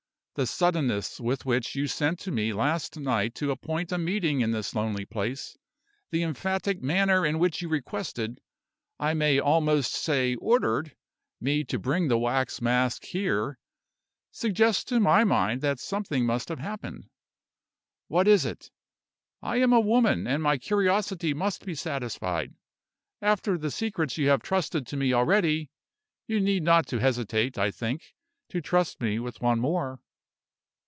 [0.35, 4.51] The suddenness with which you sent to me last night to appoint a meeting in
[4.51, 5.57] this lonely place;
[6.09, 8.39] the emphatic manner in which you requested
[8.97, 10.95] I may almost say ordered
[11.41, 13.59] me to bring the wax mask here,
[14.31, 17.09] suggest to my mind that something must have happened.
[18.07, 18.71] What is it?
[19.41, 22.55] I am a woman, and my curiosity must be satisfied.
[23.21, 25.71] After the secrets you have trusted to me already,
[26.25, 28.13] you need not hesitate, I think,
[28.47, 29.99] to trust me with one more."